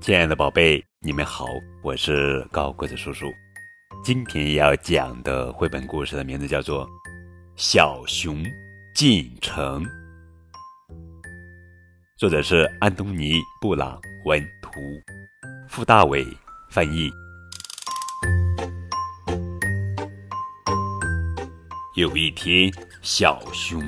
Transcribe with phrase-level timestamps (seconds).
[0.00, 1.44] 亲爱的宝贝，你们好，
[1.82, 3.30] 我是高个子叔叔。
[4.02, 6.86] 今天要讲的绘本故事的名字叫做
[7.54, 8.42] 《小熊
[8.94, 9.84] 进城》，
[12.16, 14.80] 作者是安东尼·布朗文图，
[15.68, 16.26] 傅大伟
[16.70, 17.10] 翻译。
[21.94, 22.72] 有一天，
[23.02, 23.82] 小熊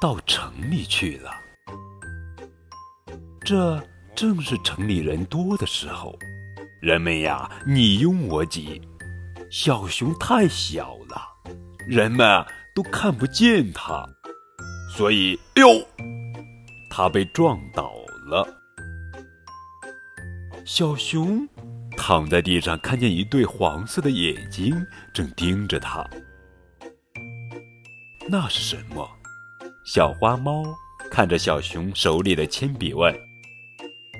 [0.00, 1.32] 到城里去了。
[3.44, 3.76] 这
[4.14, 6.16] 正是城里人多的时候，
[6.80, 8.80] 人们呀你拥我挤。
[9.50, 11.20] 小熊太小了，
[11.86, 12.44] 人们
[12.74, 14.08] 都看不见它，
[14.96, 15.86] 所以，哎呦，
[16.90, 17.92] 它被撞倒
[18.28, 18.48] 了。
[20.64, 21.46] 小熊
[21.96, 24.74] 躺在地上，看见一对黄色的眼睛
[25.12, 26.08] 正盯着它。
[28.28, 29.06] 那是什么？
[29.84, 30.64] 小花猫
[31.10, 33.14] 看着小熊手里的铅笔问。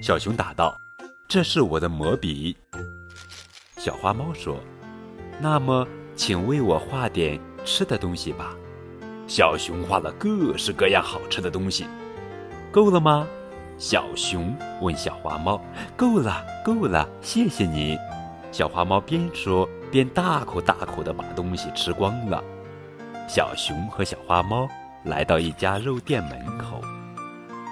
[0.03, 0.77] 小熊答道
[1.29, 2.57] ：“这是我的魔笔。”
[3.79, 4.59] 小花猫说
[5.39, 5.87] ：“那么，
[6.17, 8.53] 请为我画点吃的东西吧。”
[9.29, 11.87] 小熊画了各式各样好吃的东西。
[12.73, 13.25] 够了吗？
[13.79, 15.63] 小熊问小花猫。
[15.97, 17.97] “够了，够了，谢谢你。”
[18.51, 22.43] 小花猫边说边大口大口地把东西吃光了。
[23.29, 24.69] 小熊和小花猫
[25.05, 26.83] 来到一家肉店门口。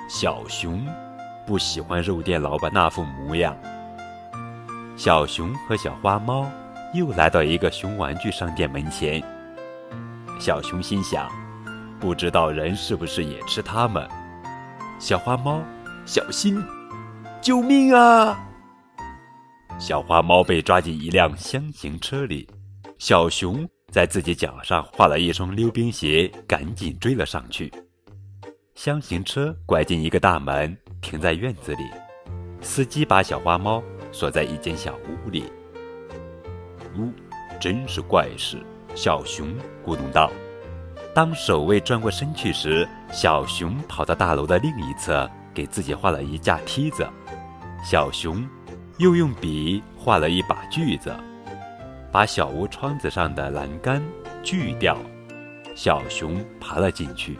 [0.08, 0.86] 小熊。
[1.50, 3.56] 不喜欢肉店老板那副模样。
[4.96, 6.48] 小熊和小花猫
[6.94, 9.20] 又来到一个熊玩具商店门前。
[10.38, 11.28] 小熊心想：
[11.98, 14.08] 不知道人是不是也吃它们？
[15.00, 15.60] 小花猫，
[16.06, 16.64] 小心！
[17.42, 18.38] 救命啊！
[19.76, 22.48] 小花猫被抓进一辆箱型车里。
[22.96, 27.72] 小熊在自己脚上画了一双溜冰鞋，赶紧追了上去。
[28.76, 30.78] 箱型车拐进一个大门。
[31.00, 31.90] 停在院子里，
[32.60, 35.50] 司机把小花猫锁在一间小屋里。
[36.96, 37.10] 呜，
[37.60, 38.58] 真是怪事！
[38.94, 39.48] 小熊
[39.84, 40.30] 咕咚道。
[41.14, 47.08] 当守卫转过身去时，小熊跑到大楼的另一侧，给自己画了一架梯子。
[47.84, 48.46] 小熊
[48.98, 51.14] 又用笔画了一把锯子，
[52.12, 54.02] 把小屋窗子上的栏杆
[54.42, 54.96] 锯掉。
[55.74, 57.38] 小熊爬了进去。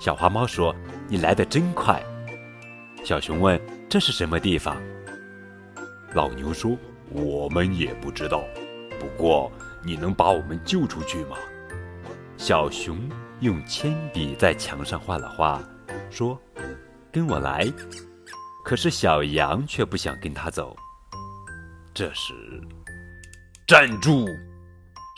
[0.00, 0.74] 小花猫说
[1.08, 2.02] ：“你来得真快。”
[3.04, 4.80] 小熊问：“这是什么地方？”
[6.14, 6.74] 老牛说
[7.12, 8.42] ：“我们也不知道。
[8.98, 9.52] 不过，
[9.84, 11.36] 你能把我们救出去吗？”
[12.38, 12.98] 小熊
[13.40, 15.62] 用铅笔在墙上画了画，
[16.10, 16.40] 说
[17.12, 17.70] ：“跟我来。”
[18.64, 20.74] 可是小羊却不想跟他走。
[21.92, 22.32] 这时，
[23.66, 24.26] 站住！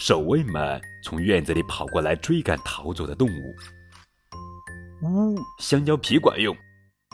[0.00, 3.54] 守卫们从院子里跑过来追赶逃走的动物。
[5.02, 6.54] 呜，香蕉皮管用。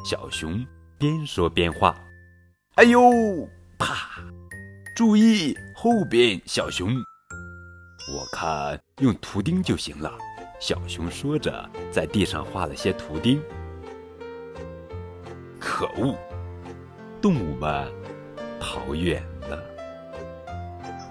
[0.04, 0.66] 小熊
[0.98, 1.96] 边说边画，
[2.74, 3.00] 哎呦，
[3.78, 4.20] 啪！
[4.96, 6.92] 注意后边，小熊。
[8.12, 10.12] 我看用图钉就行了。
[10.58, 13.40] 小熊说着，在地上画了些图钉。
[15.60, 16.16] 可恶！
[17.20, 17.88] 动物们
[18.60, 19.62] 跑远了。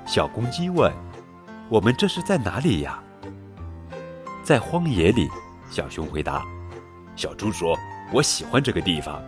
[0.05, 0.91] 小公鸡问
[1.71, 3.01] ：“我们这是在哪里呀？”
[4.43, 5.29] 在荒野里。
[5.69, 6.45] 小熊回答。
[7.15, 7.79] 小猪说。
[8.11, 9.23] 我喜欢这个地方，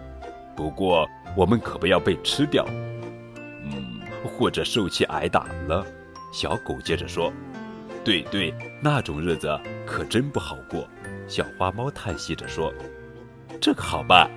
[0.58, 1.08] 不过
[1.38, 2.66] 我们可不要被吃掉，
[3.64, 4.02] 嗯，
[4.38, 5.86] 或者受气挨打了。
[6.34, 7.32] 小狗接着说
[8.04, 10.86] ：“对对，那种日子可真不好过。”
[11.30, 12.74] 小花猫叹息着说
[13.62, 14.30] ：“这个好办。”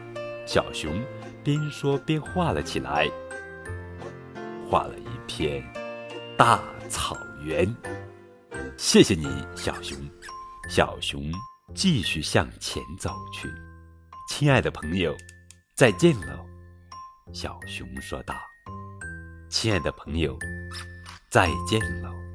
[0.47, 1.03] 小熊
[1.43, 3.11] 边说边画了起来，
[4.71, 5.61] 画了一片
[6.37, 7.67] 大草原。
[8.77, 9.27] 谢谢你，
[9.57, 9.99] 小熊。
[10.69, 11.33] 小熊
[11.75, 13.49] 继续向前走去。
[14.29, 15.17] 亲爱的朋友，
[15.75, 16.45] 再见喽，
[17.33, 18.35] 小熊说道。
[19.49, 20.37] 亲爱的朋友，
[21.31, 22.26] 再见了。